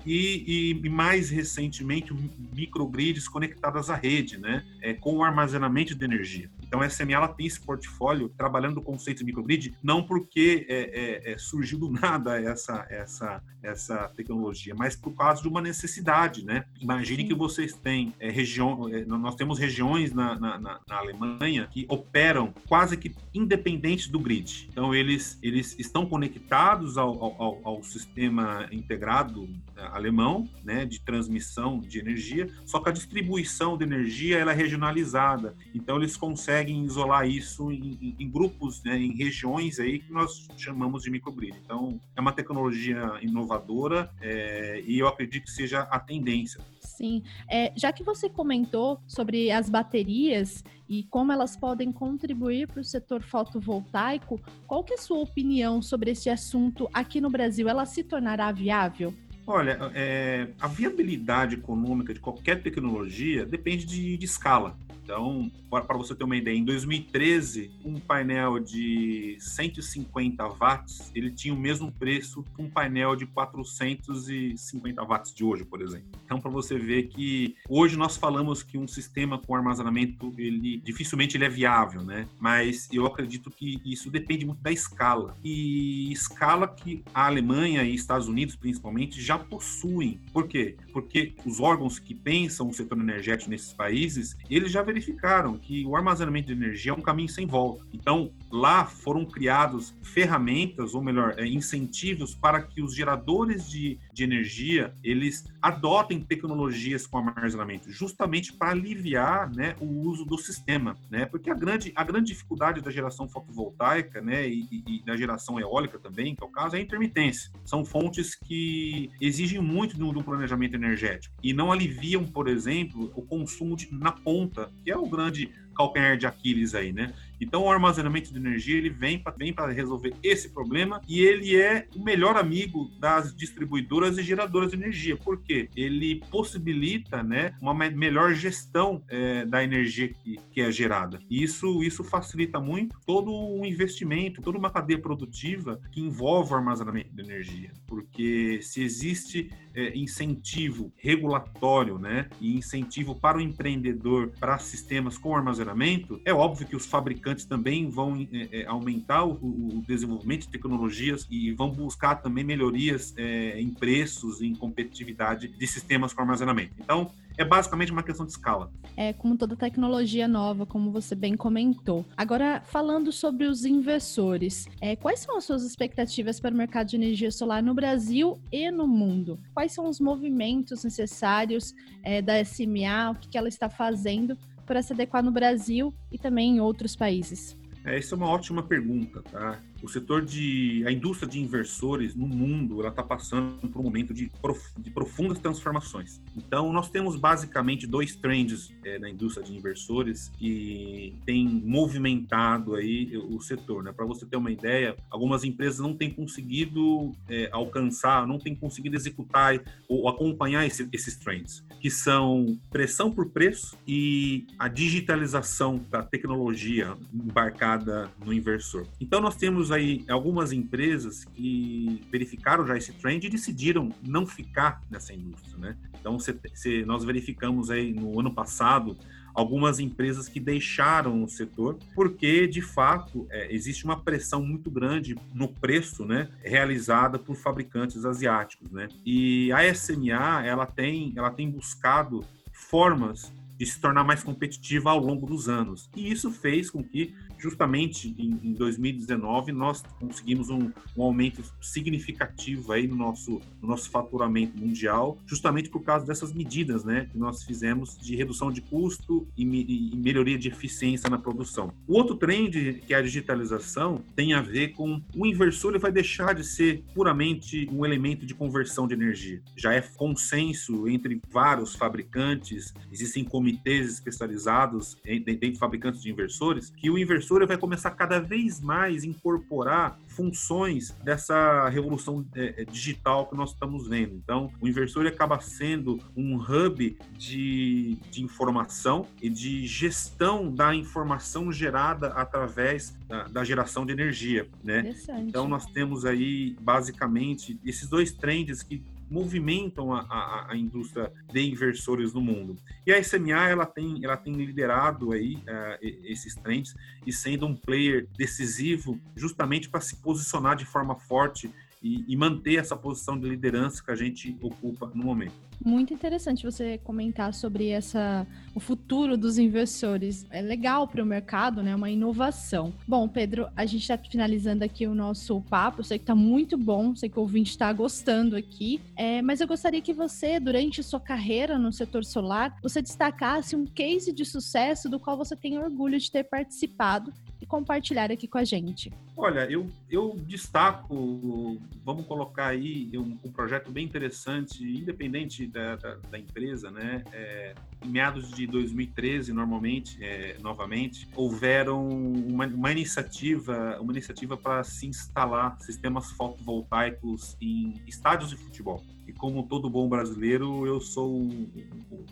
e, 0.04 0.80
e, 0.84 0.88
mais 0.90 1.30
recentemente 1.30 2.12
microgrids 2.54 3.26
conectadas 3.26 3.88
à 3.88 3.94
rede, 3.94 4.36
né, 4.36 4.62
é, 4.82 4.92
com 4.92 5.16
o 5.16 5.24
armazenamento 5.24 5.94
de 5.94 6.04
energia. 6.04 6.50
Então, 6.66 6.80
a 6.80 6.88
SMA 6.88 7.12
ela 7.12 7.28
tem 7.28 7.46
esse 7.46 7.60
portfólio 7.60 8.28
trabalhando 8.28 8.78
o 8.78 8.82
conceito 8.82 9.18
de 9.18 9.24
microgrid, 9.24 9.74
não 9.82 10.02
porque 10.02 10.66
é, 10.68 11.30
é, 11.30 11.32
é, 11.32 11.38
surgiu 11.38 11.78
do 11.78 11.90
nada 11.90 12.40
essa, 12.40 12.86
essa, 12.90 13.42
essa 13.62 14.08
tecnologia, 14.08 14.74
mas 14.74 14.96
por 14.96 15.12
causa 15.14 15.42
de 15.42 15.48
uma 15.48 15.60
necessidade, 15.60 16.44
né? 16.44 16.64
Imagine 16.80 17.22
Sim. 17.22 17.28
que 17.28 17.34
vocês 17.34 17.72
têm 17.72 18.12
é, 18.18 18.30
região, 18.30 18.88
é, 18.88 19.04
nós 19.04 19.34
temos 19.34 19.58
regiões 19.58 20.12
na, 20.12 20.38
na, 20.38 20.58
na, 20.58 20.80
Alemanha 20.88 21.68
que 21.70 21.86
operam 21.88 22.52
quase 22.68 22.96
que 22.96 23.14
independentes 23.34 24.08
do 24.08 24.18
grid. 24.18 24.68
Então, 24.70 24.94
eles, 24.94 25.38
eles 25.42 25.76
estão 25.78 26.06
conectados 26.06 26.98
ao, 26.98 27.22
ao, 27.22 27.60
ao 27.62 27.82
sistema 27.82 28.66
integrado 28.72 29.48
é, 29.76 29.82
alemão, 29.86 30.48
né, 30.64 30.84
de 30.84 31.00
transmissão 31.00 31.78
de 31.80 31.98
energia, 31.98 32.48
só 32.64 32.80
que 32.80 32.88
a 32.88 32.92
distribuição 32.92 33.76
de 33.76 33.84
energia 33.84 34.38
ela 34.38 34.52
é 34.52 34.54
regionalizada. 34.54 35.54
Então, 35.74 35.96
eles 35.96 36.16
conseguem 36.16 36.55
conseguem 36.56 36.84
isolar 36.84 37.28
isso 37.28 37.70
em, 37.70 38.16
em 38.18 38.30
grupos, 38.30 38.82
né, 38.82 38.96
em 38.96 39.12
regiões 39.12 39.78
aí 39.78 39.98
que 39.98 40.12
nós 40.12 40.48
chamamos 40.56 41.02
de 41.02 41.10
microgrid. 41.10 41.56
Então, 41.62 42.00
é 42.14 42.20
uma 42.20 42.32
tecnologia 42.32 43.18
inovadora 43.20 44.10
é, 44.20 44.82
e 44.86 44.98
eu 44.98 45.06
acredito 45.06 45.44
que 45.44 45.50
seja 45.50 45.80
a 45.82 45.98
tendência. 45.98 46.60
Sim. 46.80 47.22
É, 47.50 47.72
já 47.76 47.92
que 47.92 48.02
você 48.02 48.30
comentou 48.30 49.00
sobre 49.06 49.50
as 49.50 49.68
baterias 49.68 50.64
e 50.88 51.02
como 51.04 51.32
elas 51.32 51.56
podem 51.56 51.92
contribuir 51.92 52.68
para 52.68 52.80
o 52.80 52.84
setor 52.84 53.22
fotovoltaico, 53.22 54.40
qual 54.66 54.82
que 54.82 54.94
é 54.94 54.96
a 54.96 55.00
sua 55.00 55.18
opinião 55.18 55.82
sobre 55.82 56.12
esse 56.12 56.30
assunto 56.30 56.88
aqui 56.92 57.20
no 57.20 57.28
Brasil? 57.28 57.68
Ela 57.68 57.84
se 57.84 58.02
tornará 58.02 58.50
viável? 58.50 59.12
Olha, 59.46 59.78
é, 59.94 60.48
a 60.60 60.66
viabilidade 60.66 61.54
econômica 61.54 62.12
de 62.12 62.18
qualquer 62.18 62.62
tecnologia 62.62 63.46
depende 63.46 63.84
de, 63.84 64.16
de 64.16 64.24
escala. 64.24 64.76
Então, 65.06 65.48
para 65.70 65.96
você 65.96 66.16
ter 66.16 66.24
uma 66.24 66.36
ideia, 66.36 66.56
em 66.56 66.64
2013, 66.64 67.70
um 67.84 67.94
painel 67.94 68.58
de 68.58 69.36
150 69.38 70.44
watts, 70.48 71.12
ele 71.14 71.30
tinha 71.30 71.54
o 71.54 71.56
mesmo 71.56 71.92
preço 71.92 72.42
que 72.42 72.60
um 72.60 72.68
painel 72.68 73.14
de 73.14 73.24
450 73.24 75.04
watts 75.04 75.32
de 75.32 75.44
hoje, 75.44 75.64
por 75.64 75.80
exemplo. 75.80 76.08
Então, 76.24 76.40
para 76.40 76.50
você 76.50 76.76
ver 76.76 77.04
que 77.04 77.54
hoje 77.68 77.96
nós 77.96 78.16
falamos 78.16 78.64
que 78.64 78.76
um 78.76 78.88
sistema 78.88 79.38
com 79.38 79.54
armazenamento, 79.54 80.34
ele 80.36 80.78
dificilmente 80.78 81.36
ele 81.36 81.44
é 81.44 81.48
viável, 81.48 82.02
né? 82.02 82.26
Mas 82.40 82.88
eu 82.92 83.06
acredito 83.06 83.48
que 83.48 83.80
isso 83.86 84.10
depende 84.10 84.44
muito 84.44 84.60
da 84.60 84.72
escala. 84.72 85.36
E 85.44 86.10
escala 86.10 86.66
que 86.66 87.04
a 87.14 87.26
Alemanha 87.26 87.84
e 87.84 87.94
Estados 87.94 88.26
Unidos, 88.26 88.56
principalmente, 88.56 89.22
já 89.22 89.38
possuem. 89.38 90.20
Por 90.32 90.48
quê? 90.48 90.76
Porque 90.92 91.32
os 91.44 91.60
órgãos 91.60 92.00
que 92.00 92.12
pensam 92.12 92.68
o 92.68 92.74
setor 92.74 92.98
energético 92.98 93.50
nesses 93.50 93.72
países, 93.72 94.36
eles 94.50 94.72
já 94.72 94.82
verificaram 94.96 95.58
que 95.58 95.84
o 95.84 95.94
armazenamento 95.94 96.46
de 96.46 96.54
energia 96.54 96.90
é 96.90 96.94
um 96.94 97.02
caminho 97.02 97.28
sem 97.28 97.46
volta. 97.46 97.84
Então, 97.92 98.32
lá 98.50 98.86
foram 98.86 99.26
criados 99.26 99.94
ferramentas, 100.02 100.94
ou 100.94 101.02
melhor, 101.02 101.34
é, 101.36 101.46
incentivos 101.46 102.34
para 102.34 102.62
que 102.62 102.80
os 102.80 102.94
geradores 102.94 103.68
de, 103.68 103.98
de 104.12 104.24
energia, 104.24 104.94
eles 105.04 105.44
adotem 105.60 106.20
tecnologias 106.20 107.06
com 107.06 107.18
armazenamento, 107.18 107.90
justamente 107.90 108.52
para 108.52 108.70
aliviar 108.70 109.50
né, 109.54 109.76
o 109.80 110.08
uso 110.08 110.24
do 110.24 110.38
sistema. 110.38 110.96
Né? 111.10 111.26
Porque 111.26 111.50
a 111.50 111.54
grande, 111.54 111.92
a 111.94 112.02
grande 112.02 112.28
dificuldade 112.28 112.80
da 112.80 112.90
geração 112.90 113.28
fotovoltaica 113.28 114.22
né, 114.22 114.48
e, 114.48 114.66
e, 114.86 115.04
da 115.04 115.16
geração 115.16 115.60
eólica 115.60 115.98
também, 115.98 116.34
que 116.34 116.42
é 116.42 116.46
o 116.46 116.50
caso, 116.50 116.76
é 116.76 116.78
a 116.78 116.82
intermitência. 116.82 117.50
São 117.64 117.84
fontes 117.84 118.34
que 118.34 119.10
exigem 119.20 119.60
muito 119.60 119.98
do, 119.98 120.12
do 120.12 120.24
planejamento 120.24 120.74
energético 120.74 121.34
e 121.42 121.52
não 121.52 121.70
aliviam, 121.70 122.24
por 122.24 122.48
exemplo, 122.48 123.12
o 123.14 123.22
consumo 123.22 123.76
de, 123.76 123.92
na 123.92 124.12
ponta 124.12 124.70
que 124.86 124.92
é 124.92 124.96
o 124.96 125.04
grande 125.04 125.50
calcanhar 125.74 126.16
de 126.16 126.28
Aquiles 126.28 126.72
aí, 126.72 126.92
né? 126.92 127.12
Então, 127.40 127.64
o 127.64 127.70
armazenamento 127.70 128.32
de 128.32 128.38
energia 128.38 128.76
ele 128.76 128.90
vem 128.90 129.18
para 129.18 129.72
resolver 129.72 130.14
esse 130.22 130.50
problema 130.50 131.00
e 131.08 131.20
ele 131.20 131.56
é 131.56 131.86
o 131.94 132.02
melhor 132.02 132.36
amigo 132.36 132.90
das 132.98 133.34
distribuidoras 133.34 134.18
e 134.18 134.22
geradoras 134.22 134.70
de 134.70 134.76
energia. 134.76 135.16
Por 135.16 135.42
quê? 135.42 135.68
Ele 135.76 136.22
possibilita 136.30 137.22
né, 137.22 137.54
uma 137.60 137.74
melhor 137.74 138.34
gestão 138.34 139.02
é, 139.08 139.44
da 139.44 139.62
energia 139.62 140.08
que, 140.08 140.38
que 140.50 140.60
é 140.60 140.70
gerada. 140.70 141.18
E 141.28 141.42
isso, 141.42 141.82
isso 141.82 142.02
facilita 142.02 142.60
muito 142.60 142.98
todo 143.06 143.30
o 143.32 143.64
investimento, 143.64 144.40
toda 144.40 144.58
uma 144.58 144.70
cadeia 144.70 145.00
produtiva 145.00 145.80
que 145.92 146.00
envolve 146.00 146.52
o 146.52 146.56
armazenamento 146.56 147.14
de 147.14 147.22
energia. 147.22 147.72
Porque 147.86 148.60
se 148.62 148.82
existe 148.82 149.50
é, 149.74 149.96
incentivo 149.96 150.92
regulatório 150.96 151.98
né, 151.98 152.28
e 152.40 152.56
incentivo 152.56 153.14
para 153.14 153.38
o 153.38 153.40
empreendedor 153.40 154.32
para 154.40 154.58
sistemas 154.58 155.18
com 155.18 155.36
armazenamento, 155.36 156.20
é 156.24 156.32
óbvio 156.32 156.66
que 156.66 156.76
os 156.76 156.86
fabricantes 156.86 157.25
fabricantes 157.26 157.44
também 157.44 157.90
vão 157.90 158.26
é, 158.52 158.64
aumentar 158.66 159.24
o, 159.24 159.32
o, 159.32 159.84
desenvolvimento 159.86 160.42
de 160.42 160.48
tecnologias 160.48 161.26
e 161.30 161.52
vão 161.52 161.70
buscar 161.70 162.16
também 162.16 162.44
melhorias 162.44 163.12
é, 163.16 163.60
em 163.60 163.70
preços, 163.70 164.40
em 164.40 164.54
competitividade 164.54 165.48
de 165.48 165.66
sistemas 165.66 166.12
com 166.12 166.20
armazenamento. 166.20 166.74
Então, 166.78 167.10
é 167.36 167.44
basicamente 167.44 167.92
uma 167.92 168.02
questão 168.02 168.24
de 168.24 168.32
escala. 168.32 168.70
É 168.96 169.12
como 169.12 169.36
toda 169.36 169.54
tecnologia 169.56 170.26
nova, 170.26 170.64
como 170.64 170.90
você 170.90 171.14
bem 171.14 171.36
comentou. 171.36 172.04
Agora, 172.16 172.62
falando 172.64 173.12
sobre 173.12 173.46
os 173.46 173.64
inversores, 173.64 174.66
é, 174.80 174.96
quais 174.96 175.20
são 175.20 175.36
as 175.36 175.44
suas 175.44 175.62
expectativas 175.62 176.40
para 176.40 176.54
o 176.54 176.56
mercado 176.56 176.88
de 176.88 176.96
energia 176.96 177.30
solar 177.30 177.62
no 177.62 177.74
Brasil 177.74 178.38
e 178.50 178.70
no 178.70 178.86
mundo? 178.86 179.38
Quais 179.52 179.72
são 179.72 179.86
os 179.86 180.00
movimentos 180.00 180.84
necessários 180.84 181.74
é, 182.02 182.22
da 182.22 182.42
SMA? 182.42 183.10
O 183.10 183.14
que 183.16 183.36
ela 183.36 183.48
está 183.48 183.68
fazendo 183.68 184.38
para 184.66 184.82
se 184.82 184.92
adequar 184.92 185.22
no 185.22 185.30
Brasil 185.30 185.94
e 186.10 186.18
também 186.18 186.56
em 186.56 186.60
outros 186.60 186.94
países? 186.94 187.56
É, 187.84 187.96
essa 187.96 188.14
é 188.14 188.16
uma 188.16 188.28
ótima 188.28 188.62
pergunta, 188.62 189.22
tá? 189.22 189.58
O 189.82 189.88
setor 189.88 190.24
de 190.24 190.84
a 190.86 190.92
indústria 190.92 191.28
de 191.28 191.40
inversores 191.40 192.14
no 192.14 192.26
mundo 192.26 192.80
ela 192.80 192.90
está 192.90 193.02
passando 193.02 193.68
por 193.68 193.80
um 193.80 193.84
momento 193.84 194.12
de, 194.14 194.30
prof, 194.40 194.60
de, 194.78 194.90
profundas 194.90 195.38
transformações. 195.38 196.20
Então 196.36 196.72
nós 196.72 196.90
temos 196.90 197.16
basicamente 197.16 197.86
dois 197.86 198.16
trends 198.16 198.72
é, 198.84 198.98
na 198.98 199.10
indústria 199.10 199.44
de 199.44 199.54
inversores 199.54 200.30
que 200.38 201.14
tem 201.24 201.46
movimentado 201.46 202.74
aí 202.74 203.16
o 203.16 203.40
setor. 203.40 203.82
Né? 203.82 203.92
Para 203.92 204.04
você 204.04 204.24
ter 204.26 204.36
uma 204.36 204.50
ideia, 204.50 204.96
algumas 205.10 205.44
empresas 205.44 205.80
não 205.80 205.94
têm 205.94 206.10
conseguido 206.10 207.12
é, 207.28 207.48
alcançar, 207.52 208.26
não 208.26 208.38
têm 208.38 208.54
conseguido 208.54 208.96
executar 208.96 209.60
ou 209.88 210.08
acompanhar 210.08 210.66
esse, 210.66 210.88
esses 210.92 211.16
trends, 211.16 211.64
que 211.80 211.90
são 211.90 212.58
pressão 212.70 213.10
por 213.10 213.30
preço 213.30 213.76
e 213.86 214.46
a 214.58 214.68
digitalização 214.68 215.80
da 215.90 216.02
tecnologia 216.02 216.96
embarcada 217.12 218.10
no 218.24 218.32
inversor. 218.32 218.86
Então 219.00 219.20
nós 219.20 219.36
temos 219.36 219.65
aí 219.70 220.04
algumas 220.08 220.52
empresas 220.52 221.24
que 221.24 222.02
verificaram 222.10 222.66
já 222.66 222.76
esse 222.76 222.92
trend 222.92 223.26
e 223.26 223.30
decidiram 223.30 223.90
não 224.06 224.26
ficar 224.26 224.82
nessa 224.90 225.12
indústria, 225.12 225.58
né? 225.58 225.76
Então, 225.98 226.18
se, 226.18 226.38
se 226.54 226.84
nós 226.84 227.04
verificamos 227.04 227.70
aí 227.70 227.92
no 227.92 228.18
ano 228.18 228.32
passado 228.32 228.96
algumas 229.36 229.78
empresas 229.78 230.28
que 230.28 230.40
deixaram 230.40 231.22
o 231.22 231.28
setor, 231.28 231.78
porque 231.94 232.46
de 232.46 232.62
fato 232.62 233.26
é, 233.30 233.54
existe 233.54 233.84
uma 233.84 234.00
pressão 234.00 234.42
muito 234.42 234.70
grande 234.70 235.14
no 235.34 235.46
preço, 235.46 236.06
né, 236.06 236.30
realizada 236.42 237.18
por 237.18 237.36
fabricantes 237.36 238.06
asiáticos, 238.06 238.70
né? 238.70 238.88
E 239.04 239.52
a 239.52 239.74
SMA 239.74 240.42
ela 240.46 240.64
tem 240.64 241.12
ela 241.16 241.30
tem 241.30 241.50
buscado 241.50 242.24
formas 242.50 243.30
de 243.58 243.66
se 243.66 243.80
tornar 243.80 244.04
mais 244.04 244.22
competitiva 244.22 244.90
ao 244.90 244.98
longo 244.98 245.26
dos 245.26 245.48
anos. 245.48 245.88
E 245.96 246.10
isso 246.10 246.30
fez 246.30 246.70
com 246.70 246.82
que 246.82 247.14
justamente 247.38 248.14
em, 248.18 248.50
em 248.50 248.52
2019 248.52 249.52
nós 249.52 249.82
conseguimos 250.00 250.48
um, 250.48 250.70
um, 250.96 251.02
aumento 251.02 251.42
significativo 251.60 252.72
aí 252.72 252.86
no 252.86 252.96
nosso, 252.96 253.40
no 253.62 253.68
nosso 253.68 253.90
faturamento 253.90 254.58
mundial, 254.58 255.18
justamente 255.26 255.68
por 255.68 255.82
causa 255.82 256.04
dessas 256.04 256.32
medidas, 256.32 256.84
né, 256.84 257.08
que 257.10 257.18
nós 257.18 257.42
fizemos 257.42 257.96
de 257.98 258.16
redução 258.16 258.50
de 258.50 258.60
custo 258.60 259.26
e, 259.36 259.44
e 259.44 259.96
melhoria 259.96 260.38
de 260.38 260.48
eficiência 260.48 261.08
na 261.08 261.18
produção. 261.18 261.72
O 261.86 261.94
outro 261.94 262.16
trend, 262.16 262.82
que 262.86 262.92
é 262.92 262.96
a 262.96 263.02
digitalização, 263.02 264.02
tem 264.14 264.34
a 264.34 264.40
ver 264.40 264.68
com 264.68 265.00
o 265.14 265.26
inversor 265.26 265.76
ele 265.76 265.78
vai 265.78 265.92
deixar 265.92 266.34
de 266.34 266.44
ser 266.44 266.82
puramente 266.94 267.68
um 267.70 267.84
elemento 267.84 268.24
de 268.24 268.34
conversão 268.34 268.86
de 268.86 268.94
energia. 268.94 269.42
Já 269.56 269.74
é 269.74 269.80
consenso 269.80 270.88
entre 270.88 271.20
vários 271.30 271.74
fabricantes, 271.74 272.72
existem 272.90 273.24
comitês 273.24 273.92
especializados 273.92 274.96
dentro 275.04 275.52
de 275.52 275.58
fabricantes 275.58 276.02
de 276.02 276.10
inversores, 276.10 276.70
que 276.70 276.90
o 276.90 276.98
inversor 276.98 277.25
professora 277.26 277.44
vai 277.46 277.56
começar 277.56 277.90
cada 277.90 278.20
vez 278.20 278.60
mais 278.60 279.02
a 279.02 279.06
incorporar 279.06 279.98
funções 280.06 280.94
dessa 281.02 281.68
revolução 281.68 282.24
é, 282.36 282.62
é, 282.62 282.64
digital 282.64 283.26
que 283.26 283.34
nós 283.34 283.50
estamos 283.50 283.88
vendo. 283.88 284.14
Então, 284.14 284.50
o 284.60 284.68
inversor 284.68 285.06
acaba 285.06 285.40
sendo 285.40 286.00
um 286.16 286.36
hub 286.36 286.96
de, 287.18 287.98
de 288.10 288.22
informação 288.22 289.06
e 289.20 289.28
de 289.28 289.66
gestão 289.66 290.54
da 290.54 290.74
informação 290.74 291.52
gerada 291.52 292.08
através 292.08 292.96
da, 293.08 293.24
da 293.24 293.44
geração 293.44 293.84
de 293.84 293.92
energia, 293.92 294.48
né? 294.62 294.94
Então, 295.18 295.48
nós 295.48 295.66
temos 295.66 296.04
aí 296.04 296.56
basicamente 296.60 297.58
esses 297.64 297.88
dois 297.88 298.12
trends 298.12 298.62
que 298.62 298.82
movimentam 299.10 299.92
a, 299.92 300.00
a, 300.00 300.52
a, 300.52 300.56
indústria 300.56 301.12
de 301.32 301.40
inversores 301.40 302.12
no 302.12 302.20
mundo. 302.20 302.56
E 302.86 302.92
a 302.92 303.02
SMA 303.02 303.48
ela 303.48 303.66
tem, 303.66 304.04
ela 304.04 304.16
tem 304.16 304.34
liderado 304.34 305.12
aí 305.12 305.36
uh, 305.36 305.78
esses 306.04 306.34
trends 306.34 306.74
e 307.06 307.12
sendo 307.12 307.46
um 307.46 307.54
player 307.54 308.08
decisivo 308.16 309.00
justamente 309.14 309.68
para 309.68 309.80
se 309.80 309.96
posicionar 309.96 310.56
de 310.56 310.64
forma 310.64 310.96
forte 310.96 311.50
e, 311.82 312.04
e, 312.08 312.16
manter 312.16 312.56
essa 312.56 312.76
posição 312.76 313.18
de 313.18 313.28
liderança 313.28 313.82
que 313.84 313.90
a 313.90 313.94
gente 313.94 314.36
ocupa 314.40 314.90
no 314.94 315.04
momento. 315.04 315.34
Muito 315.66 315.92
interessante 315.92 316.44
você 316.44 316.78
comentar 316.78 317.34
sobre 317.34 317.70
essa 317.70 318.24
o 318.54 318.60
futuro 318.60 319.16
dos 319.16 319.36
investidores. 319.36 320.24
É 320.30 320.40
legal 320.40 320.86
para 320.86 321.02
o 321.02 321.04
mercado, 321.04 321.60
né? 321.60 321.74
Uma 321.74 321.90
inovação. 321.90 322.72
Bom, 322.86 323.08
Pedro, 323.08 323.48
a 323.56 323.66
gente 323.66 323.82
está 323.82 323.98
finalizando 323.98 324.62
aqui 324.62 324.86
o 324.86 324.94
nosso 324.94 325.40
papo. 325.40 325.80
Eu 325.80 325.84
sei 325.84 325.98
que 325.98 326.04
está 326.04 326.14
muito 326.14 326.56
bom, 326.56 326.94
sei 326.94 327.08
que 327.08 327.18
o 327.18 327.22
ouvinte 327.22 327.50
está 327.50 327.72
gostando 327.72 328.36
aqui. 328.36 328.80
É, 328.94 329.20
mas 329.22 329.40
eu 329.40 329.48
gostaria 329.48 329.82
que 329.82 329.92
você, 329.92 330.38
durante 330.38 330.84
sua 330.84 331.00
carreira 331.00 331.58
no 331.58 331.72
setor 331.72 332.04
solar, 332.04 332.56
você 332.62 332.80
destacasse 332.80 333.56
um 333.56 333.66
case 333.66 334.12
de 334.12 334.24
sucesso 334.24 334.88
do 334.88 335.00
qual 335.00 335.16
você 335.16 335.34
tem 335.34 335.58
orgulho 335.58 335.98
de 335.98 336.12
ter 336.12 336.22
participado 336.22 337.12
e 337.40 337.44
compartilhar 337.44 338.12
aqui 338.12 338.28
com 338.28 338.38
a 338.38 338.44
gente. 338.44 338.92
Olha, 339.16 339.50
eu, 339.50 339.66
eu 339.90 340.16
destaco, 340.26 341.58
vamos 341.84 342.06
colocar 342.06 342.48
aí 342.48 342.90
um, 342.94 343.18
um 343.24 343.32
projeto 343.32 343.70
bem 343.70 343.84
interessante, 343.84 344.62
independente 344.62 345.46
da, 345.56 345.76
da, 345.76 345.94
da 346.10 346.18
empresa, 346.18 346.70
né? 346.70 347.02
É, 347.12 347.54
em 347.82 347.88
meados 347.88 348.30
de 348.30 348.46
2013, 348.46 349.32
normalmente, 349.32 350.02
é, 350.04 350.36
novamente, 350.42 351.08
houveram 351.16 351.88
uma, 351.88 352.46
uma 352.46 352.70
iniciativa, 352.70 353.78
uma 353.80 353.92
iniciativa 353.92 354.36
para 354.36 354.62
se 354.62 354.86
instalar 354.86 355.58
sistemas 355.60 356.10
fotovoltaicos 356.12 357.36
em 357.40 357.80
estádios 357.86 358.28
de 358.30 358.36
futebol. 358.36 358.84
E 359.08 359.12
como 359.12 359.44
todo 359.44 359.70
bom 359.70 359.88
brasileiro, 359.88 360.66
eu 360.66 360.78
sou 360.78 361.16
um, 361.16 361.48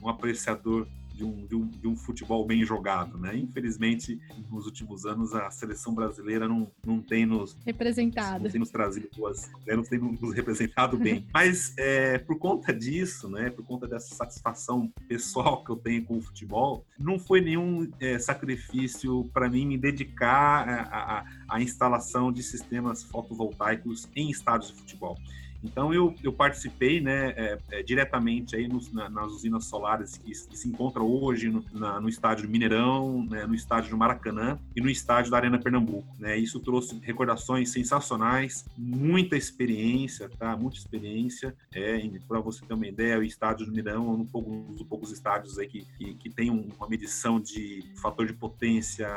um 0.03 0.09
apreciador 0.09 0.87
de 1.15 1.25
um, 1.25 1.47
de 1.47 1.55
um, 1.55 1.67
de 1.67 1.87
um 1.87 1.97
futebol 1.97 2.45
bem 2.45 2.65
jogado, 2.65 3.17
né? 3.17 3.37
Infelizmente, 3.37 4.21
nos 4.51 4.67
últimos 4.67 5.07
anos, 5.07 5.33
a 5.33 5.51
seleção 5.51 5.95
brasileira 5.95 6.49
não, 6.49 6.71
não 6.85 7.01
tem 7.01 7.25
nos 7.25 7.57
representado, 7.65 8.45
não 8.45 8.51
tem 8.51 8.59
nos 8.59 8.71
trazido 8.71 9.09
boas, 9.17 9.51
né? 9.67 9.77
não 9.77 9.85
tem 9.85 9.99
nos 9.99 10.35
representado 10.35 10.99
bem. 10.99 11.27
Mas 11.33 11.73
é, 11.79 12.19
por 12.19 12.39
conta 12.39 12.73
disso, 12.73 13.29
né? 13.29 13.49
Por 13.49 13.65
conta 13.65 13.87
dessa 13.87 14.15
satisfação 14.15 14.93
pessoal 15.09 15.65
que 15.65 15.71
eu 15.71 15.77
tenho 15.77 16.05
com 16.05 16.19
o 16.19 16.21
futebol, 16.21 16.85
não 16.99 17.19
foi 17.19 17.41
nenhum 17.41 17.89
é, 18.01 18.19
sacrifício 18.19 19.25
para 19.33 19.49
mim 19.49 19.67
me 19.67 19.79
dedicar 19.79 21.25
à 21.49 21.63
instalação 21.63 22.33
de 22.33 22.43
sistemas 22.43 23.03
fotovoltaicos 23.05 24.09
em 24.17 24.31
estádios 24.31 24.73
de 24.73 24.79
futebol. 24.79 25.17
Então 25.65 25.93
eu, 25.93 26.15
eu 26.23 26.33
participei 26.33 27.01
né, 27.01 27.31
é, 27.37 27.59
é, 27.71 27.83
diretamente 27.83 28.55
aí 28.55 28.69
nos, 28.69 28.93
na, 28.93 29.09
nas 29.09 29.33
usinas 29.33 29.65
solares 29.65 30.17
que, 30.19 30.31
que 30.31 30.57
se 30.57 30.69
encontram 30.69 31.07
hoje 31.07 31.49
no, 31.49 31.65
na, 31.73 32.01
no 32.01 32.09
estádio 32.09 32.47
do 32.47 32.51
Mineirão, 32.51 33.27
né, 33.29 33.47
no 33.47 33.55
estádio 33.55 33.91
do 33.91 33.97
Maracanã 33.97 34.59
e 34.77 34.81
no 34.81 34.91
estádio 34.91 35.31
da 35.31 35.39
Arena 35.39 35.59
Pernambuco. 35.59 36.07
Né? 36.19 36.37
Isso 36.37 36.61
trouxe 36.61 36.99
recordações 37.03 37.71
sensacionais, 37.71 38.65
muita 38.77 39.37
experiência, 39.37 40.29
tá? 40.39 40.57
Muita 40.57 40.79
experiência. 40.79 41.55
É, 41.73 42.01
Para 42.29 42.41
você 42.41 42.65
ter 42.65 42.75
uma 42.75 42.87
ideia, 42.87 43.19
o 43.19 43.23
estádio 43.23 43.67
do 43.67 43.73
Mineirão 43.73 44.09
é 44.09 44.13
um, 44.13 44.27
pouco, 44.27 44.51
um 44.51 44.73
dos 44.73 44.83
poucos 44.83 45.11
estádios 45.11 45.59
aí 45.59 45.67
que, 45.67 45.85
que, 45.97 46.15
que 46.15 46.31
tem 46.31 46.51
uma 46.51 46.89
medição 46.89 47.41
de 47.41 47.85
fator 48.01 48.27
de 48.27 48.33
potência 48.33 49.09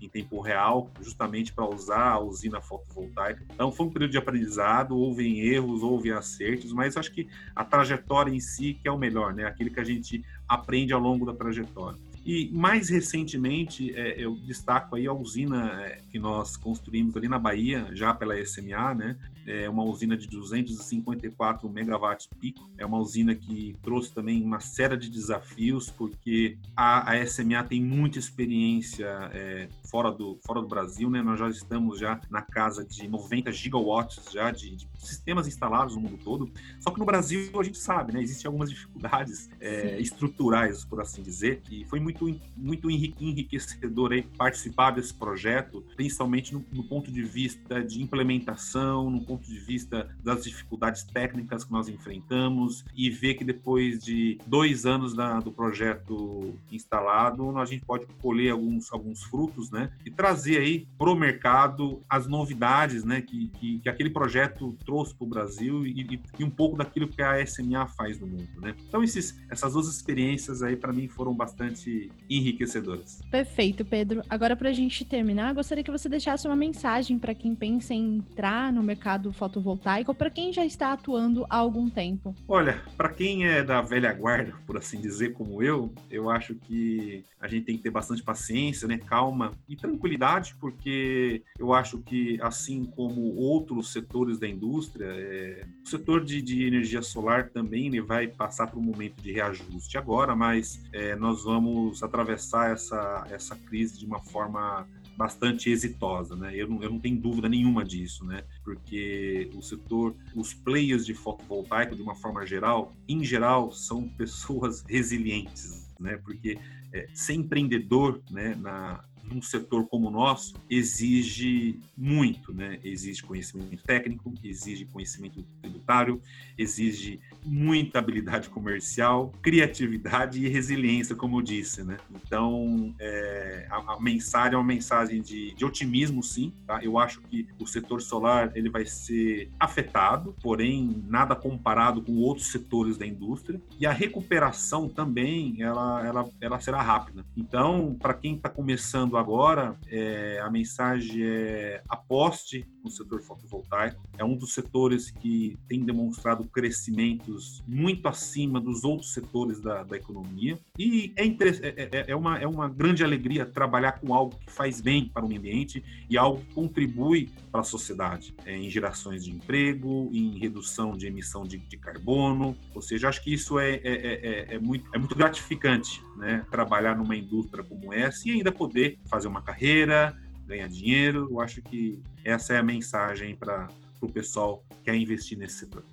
em 0.00 0.08
tempo 0.08 0.40
real, 0.40 0.90
justamente 1.00 1.52
para 1.52 1.68
usar 1.68 2.12
a 2.12 2.20
usina 2.20 2.60
fotovoltaica. 2.60 3.44
Então 3.52 3.72
foi 3.72 3.86
um 3.86 3.90
período 3.90 4.12
de 4.12 4.18
aprendizado, 4.18 4.96
houve 4.96 5.40
erros, 5.40 5.82
houve 5.88 6.12
acertos, 6.12 6.72
mas 6.72 6.96
acho 6.96 7.12
que 7.12 7.28
a 7.54 7.64
trajetória 7.64 8.30
em 8.30 8.40
si 8.40 8.74
que 8.74 8.88
é 8.88 8.92
o 8.92 8.98
melhor, 8.98 9.34
né? 9.34 9.44
Aquilo 9.44 9.70
que 9.70 9.80
a 9.80 9.84
gente 9.84 10.24
aprende 10.48 10.92
ao 10.92 11.00
longo 11.00 11.24
da 11.26 11.34
trajetória. 11.34 11.98
E 12.24 12.50
mais 12.52 12.90
recentemente, 12.90 13.94
é, 13.94 14.14
eu 14.22 14.36
destaco 14.36 14.96
aí 14.96 15.06
a 15.06 15.12
usina 15.12 15.80
é, 15.82 16.00
que 16.10 16.18
nós 16.18 16.56
construímos 16.56 17.16
ali 17.16 17.26
na 17.26 17.38
Bahia, 17.38 17.88
já 17.92 18.12
pela 18.12 18.36
SMA, 18.44 18.94
né? 18.94 19.16
É 19.48 19.68
uma 19.68 19.82
usina 19.82 20.16
de 20.16 20.26
254 20.28 21.68
megawatts 21.68 22.28
pico. 22.40 22.70
É 22.78 22.84
uma 22.84 22.98
usina 22.98 23.34
que 23.34 23.76
trouxe 23.82 24.12
também 24.12 24.42
uma 24.42 24.60
série 24.60 24.96
de 24.96 25.08
desafios, 25.10 25.90
porque 25.90 26.58
a, 26.76 27.12
a 27.12 27.26
SMA 27.26 27.62
tem 27.64 27.82
muita 27.82 28.18
experiência 28.18 29.06
é, 29.32 29.68
fora, 29.84 30.10
do, 30.10 30.38
fora 30.46 30.60
do 30.60 30.68
Brasil, 30.68 31.10
né? 31.10 31.22
Nós 31.22 31.38
já 31.38 31.48
estamos 31.48 31.98
já 31.98 32.20
na 32.30 32.42
casa 32.42 32.84
de 32.84 33.08
90 33.08 33.50
gigawatts 33.52 34.32
já 34.32 34.50
de, 34.50 34.76
de 34.76 34.88
sistemas 34.96 35.46
instalados 35.46 35.94
no 35.94 36.02
mundo 36.02 36.18
todo. 36.22 36.50
Só 36.80 36.90
que 36.90 36.98
no 36.98 37.06
Brasil 37.06 37.50
a 37.58 37.62
gente 37.62 37.78
sabe, 37.78 38.12
né? 38.12 38.22
Existem 38.22 38.46
algumas 38.46 38.70
dificuldades 38.70 39.48
é, 39.60 40.00
estruturais, 40.00 40.84
por 40.84 41.00
assim 41.00 41.22
dizer, 41.22 41.62
e 41.70 41.84
foi 41.84 42.00
muito 42.00 42.28
muito, 42.56 42.90
enriquecedor 42.90 44.12
aí 44.12 44.22
participar 44.22 44.90
desse 44.90 45.14
projeto, 45.14 45.84
principalmente 45.96 46.52
no, 46.52 46.64
no, 46.72 46.84
ponto 46.84 47.10
de 47.10 47.22
vista 47.22 47.82
de 47.82 48.02
implementação, 48.02 49.10
no 49.10 49.20
ponto 49.24 49.37
de 49.46 49.58
vista 49.58 50.08
das 50.22 50.44
dificuldades 50.44 51.04
técnicas 51.04 51.64
que 51.64 51.72
nós 51.72 51.88
enfrentamos 51.88 52.84
e 52.94 53.10
ver 53.10 53.34
que 53.34 53.44
depois 53.44 54.02
de 54.02 54.38
dois 54.46 54.86
anos 54.86 55.14
da, 55.14 55.40
do 55.40 55.52
projeto 55.52 56.54
instalado, 56.70 57.56
a 57.58 57.64
gente 57.64 57.84
pode 57.84 58.06
colher 58.20 58.50
alguns, 58.50 58.92
alguns 58.92 59.22
frutos, 59.22 59.70
né? 59.70 59.90
E 60.04 60.10
trazer 60.10 60.58
aí 60.58 60.86
para 60.98 61.10
o 61.10 61.14
mercado 61.14 62.02
as 62.08 62.26
novidades, 62.26 63.04
né? 63.04 63.20
Que, 63.20 63.48
que, 63.48 63.78
que 63.80 63.88
aquele 63.88 64.10
projeto 64.10 64.76
trouxe 64.84 65.14
para 65.14 65.24
o 65.24 65.28
Brasil 65.28 65.86
e, 65.86 66.20
e, 66.38 66.44
um 66.44 66.50
pouco 66.50 66.76
daquilo 66.76 67.08
que 67.08 67.22
a 67.22 67.44
SMA 67.46 67.86
faz 67.86 68.18
no 68.18 68.26
mundo, 68.26 68.60
né? 68.60 68.74
Então, 68.88 69.02
esses, 69.02 69.38
essas 69.50 69.72
duas 69.72 69.88
experiências 69.88 70.62
aí, 70.62 70.76
para 70.76 70.92
mim, 70.92 71.08
foram 71.08 71.34
bastante 71.34 72.10
enriquecedoras. 72.28 73.20
Perfeito, 73.30 73.84
Pedro. 73.84 74.22
Agora, 74.28 74.56
para 74.56 74.70
a 74.70 74.72
gente 74.72 75.04
terminar, 75.04 75.54
gostaria 75.54 75.84
que 75.84 75.90
você 75.90 76.08
deixasse 76.08 76.46
uma 76.46 76.56
mensagem 76.56 77.18
para 77.18 77.34
quem 77.34 77.54
pensa 77.54 77.94
em 77.94 78.16
entrar 78.16 78.72
no 78.72 78.82
mercado 78.82 79.27
fotovoltaico 79.32 80.10
ou 80.10 80.14
para 80.14 80.30
quem 80.30 80.52
já 80.52 80.64
está 80.64 80.92
atuando 80.92 81.46
há 81.48 81.56
algum 81.56 81.88
tempo. 81.88 82.34
Olha, 82.46 82.82
para 82.96 83.08
quem 83.08 83.46
é 83.46 83.62
da 83.62 83.80
velha 83.80 84.12
guarda, 84.12 84.54
por 84.66 84.76
assim 84.76 85.00
dizer, 85.00 85.32
como 85.32 85.62
eu, 85.62 85.92
eu 86.10 86.30
acho 86.30 86.54
que 86.54 87.24
a 87.40 87.46
gente 87.46 87.64
tem 87.64 87.76
que 87.76 87.82
ter 87.82 87.90
bastante 87.90 88.22
paciência, 88.22 88.88
né, 88.88 88.98
calma 88.98 89.52
e 89.68 89.76
tranquilidade, 89.76 90.56
porque 90.60 91.42
eu 91.58 91.72
acho 91.72 91.98
que, 91.98 92.38
assim 92.42 92.84
como 92.84 93.34
outros 93.36 93.92
setores 93.92 94.38
da 94.38 94.48
indústria, 94.48 95.06
é, 95.06 95.66
o 95.84 95.88
setor 95.88 96.24
de, 96.24 96.42
de, 96.42 96.66
energia 96.66 97.02
solar 97.02 97.50
também 97.50 97.88
vai 98.00 98.26
passar 98.26 98.66
por 98.66 98.78
um 98.78 98.82
momento 98.82 99.22
de 99.22 99.32
reajuste 99.32 99.96
agora, 99.96 100.34
mas 100.34 100.82
é, 100.92 101.14
nós 101.16 101.44
vamos 101.44 102.02
atravessar 102.02 102.72
essa, 102.72 103.26
essa 103.30 103.56
crise 103.56 103.98
de 103.98 104.06
uma 104.06 104.20
forma 104.20 104.86
bastante 105.18 105.68
exitosa, 105.68 106.36
né? 106.36 106.52
Eu 106.54 106.68
não, 106.68 106.80
eu 106.80 106.90
não 106.90 107.00
tenho 107.00 107.20
dúvida 107.20 107.48
nenhuma 107.48 107.84
disso, 107.84 108.24
né? 108.24 108.44
Porque 108.62 109.50
o 109.52 109.60
setor, 109.60 110.14
os 110.32 110.54
players 110.54 111.04
de 111.04 111.12
fotovoltaico, 111.12 111.96
de 111.96 112.02
uma 112.02 112.14
forma 112.14 112.46
geral, 112.46 112.94
em 113.08 113.24
geral, 113.24 113.72
são 113.72 114.08
pessoas 114.16 114.84
resilientes, 114.88 115.90
né? 115.98 116.16
Porque 116.18 116.56
é, 116.92 117.08
ser 117.12 117.34
empreendedor, 117.34 118.22
né, 118.30 118.54
na, 118.54 119.04
num 119.24 119.42
setor 119.42 119.88
como 119.88 120.06
o 120.06 120.10
nosso 120.10 120.54
exige 120.70 121.80
muito, 121.96 122.54
né? 122.54 122.78
Exige 122.84 123.24
conhecimento 123.24 123.82
técnico, 123.82 124.32
exige 124.44 124.84
conhecimento 124.86 125.42
tributário, 125.60 126.22
exige 126.56 127.20
muita 127.44 127.98
habilidade 127.98 128.48
comercial, 128.48 129.32
criatividade 129.42 130.44
e 130.44 130.48
resiliência, 130.48 131.14
como 131.14 131.38
eu 131.38 131.42
disse, 131.42 131.82
né? 131.82 131.96
Então, 132.10 132.94
é, 132.98 133.66
a, 133.70 133.94
a, 133.94 134.00
mensagem 134.00 134.54
é 134.54 134.56
uma 134.56 134.64
mensagem 134.64 135.22
de, 135.22 135.54
de, 135.54 135.64
otimismo, 135.64 136.22
sim. 136.22 136.52
Tá? 136.66 136.80
Eu 136.82 136.98
acho 136.98 137.20
que 137.22 137.46
o 137.58 137.66
setor 137.66 138.00
solar 138.00 138.52
ele 138.54 138.68
vai 138.68 138.84
ser 138.84 139.50
afetado, 139.58 140.34
porém 140.42 141.02
nada 141.06 141.34
comparado 141.34 142.02
com 142.02 142.16
outros 142.16 142.48
setores 142.48 142.96
da 142.96 143.06
indústria. 143.06 143.60
E 143.78 143.86
a 143.86 143.92
recuperação 143.92 144.88
também, 144.88 145.62
ela, 145.62 146.06
ela, 146.06 146.28
ela 146.40 146.60
será 146.60 146.82
rápida. 146.82 147.24
Então, 147.36 147.96
para 147.98 148.14
quem 148.14 148.36
está 148.36 148.48
começando 148.48 149.16
agora, 149.16 149.76
é, 149.88 150.40
a 150.42 150.50
mensagem 150.50 151.22
é 151.22 151.82
aposte 151.88 152.66
no 152.88 152.90
setor 152.90 153.20
fotovoltaico. 153.22 154.02
É 154.16 154.24
um 154.24 154.34
dos 154.34 154.54
setores 154.54 155.10
que 155.10 155.56
tem 155.68 155.80
demonstrado 155.80 156.44
crescimentos 156.44 157.62
muito 157.66 158.08
acima 158.08 158.60
dos 158.60 158.82
outros 158.84 159.12
setores 159.12 159.60
da, 159.60 159.82
da 159.82 159.96
economia. 159.96 160.58
E 160.78 161.12
é, 161.16 161.26
é, 161.26 161.88
é, 161.92 162.04
é, 162.08 162.16
uma, 162.16 162.38
é 162.38 162.46
uma 162.46 162.68
grande 162.68 163.04
alegria 163.04 163.44
trabalhar 163.46 163.92
com 163.92 164.14
algo 164.14 164.36
que 164.36 164.50
faz 164.50 164.80
bem 164.80 165.08
para 165.08 165.24
o 165.24 165.28
meio 165.28 165.40
ambiente 165.40 165.84
e 166.08 166.16
algo 166.16 166.40
que 166.40 166.54
contribui 166.54 167.30
para 167.52 167.60
a 167.60 167.64
sociedade, 167.64 168.34
é, 168.44 168.56
em 168.56 168.70
gerações 168.70 169.24
de 169.24 169.30
emprego, 169.30 170.10
em 170.12 170.38
redução 170.38 170.96
de 170.96 171.06
emissão 171.06 171.44
de, 171.44 171.58
de 171.58 171.76
carbono. 171.76 172.56
Ou 172.74 172.82
seja, 172.82 173.08
acho 173.08 173.22
que 173.22 173.32
isso 173.32 173.58
é, 173.58 173.74
é, 173.74 173.80
é, 173.84 174.54
é 174.54 174.58
muito, 174.58 174.88
é 174.94 174.98
muito 174.98 175.14
gratificante 175.14 176.02
né? 176.16 176.44
trabalhar 176.50 176.96
numa 176.96 177.16
indústria 177.16 177.62
como 177.62 177.92
essa 177.92 178.28
e 178.28 178.32
ainda 178.32 178.50
poder 178.50 178.98
fazer 179.06 179.28
uma 179.28 179.42
carreira, 179.42 180.16
ganhar 180.48 180.68
dinheiro. 180.68 181.28
Eu 181.30 181.40
acho 181.40 181.62
que 181.62 182.00
essa 182.24 182.54
é 182.54 182.58
a 182.58 182.62
mensagem 182.62 183.36
para 183.36 183.68
o 184.00 184.08
pessoal 184.08 184.64
que 184.70 184.84
quer 184.84 184.96
investir 184.96 185.38
nesse 185.38 185.58
setor. 185.58 185.84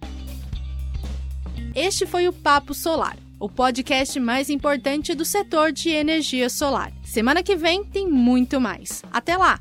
Este 1.76 2.06
foi 2.06 2.28
o 2.28 2.34
Papo 2.34 2.74
Solar, 2.74 3.18
o 3.40 3.50
podcast 3.50 4.18
mais 4.20 4.50
importante 4.50 5.14
do 5.14 5.26
setor 5.26 5.72
de 5.72 5.90
energia 5.90 6.50
solar. 6.50 6.92
Semana 7.04 7.44
que 7.44 7.56
vem 7.56 7.84
tem 7.84 8.10
muito 8.10 8.60
mais. 8.60 9.04
Até 9.12 9.36
lá! 9.36 9.60